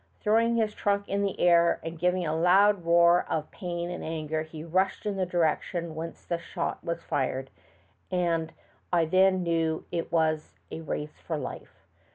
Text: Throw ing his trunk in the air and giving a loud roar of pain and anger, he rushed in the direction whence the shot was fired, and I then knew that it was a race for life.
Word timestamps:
Throw 0.19 0.39
ing 0.39 0.55
his 0.55 0.73
trunk 0.73 1.07
in 1.07 1.21
the 1.21 1.39
air 1.39 1.79
and 1.83 1.99
giving 1.99 2.25
a 2.25 2.35
loud 2.35 2.85
roar 2.85 3.23
of 3.29 3.51
pain 3.51 3.91
and 3.91 4.03
anger, 4.03 4.41
he 4.41 4.63
rushed 4.63 5.05
in 5.05 5.15
the 5.15 5.27
direction 5.27 5.93
whence 5.93 6.25
the 6.25 6.39
shot 6.39 6.83
was 6.83 7.03
fired, 7.03 7.51
and 8.09 8.51
I 8.91 9.05
then 9.05 9.43
knew 9.43 9.85
that 9.91 9.97
it 9.97 10.11
was 10.11 10.55
a 10.71 10.81
race 10.81 11.19
for 11.21 11.37
life. 11.37 11.85